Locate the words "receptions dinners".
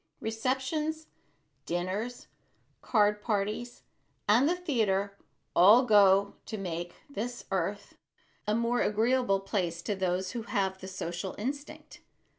0.19-2.25